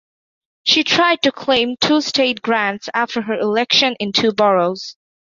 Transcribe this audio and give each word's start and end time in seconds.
She 0.63 0.83
tried 0.83 1.21
to 1.21 1.31
claim 1.31 1.75
two 1.79 2.01
State 2.01 2.41
grants 2.41 2.89
after 2.91 3.21
her 3.21 3.35
election 3.37 3.95
in 3.99 4.13
two 4.13 4.31
boroughs. 4.31 4.95